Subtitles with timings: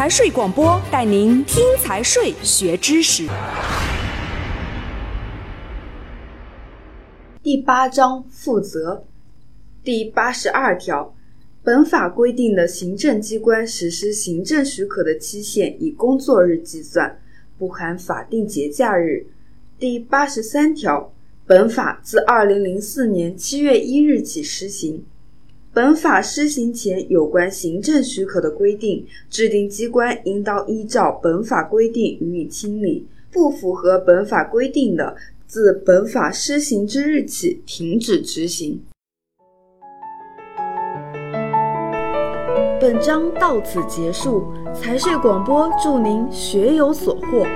[0.00, 3.28] 财税广播带您听财税学知识。
[7.42, 9.04] 第八章负责，
[9.84, 11.14] 第八十二条，
[11.62, 17.20] 本法规定的行政机关实施行政许可的期限以工作日计算，
[17.58, 19.26] 不含法定节假日。
[19.78, 21.12] 第八十三条，
[21.44, 25.04] 本法自二零零四年七月一日起施行。
[25.72, 33.06] 本法施行前有关行政许可的规定，制定机关应当依照本法规定予以清理。
[33.30, 35.14] 不符合本法规定的，
[35.46, 38.82] 自本法施行之日起停止执行。
[42.80, 44.42] 本章到此结束，
[44.74, 47.46] 财税广播祝您学有所获。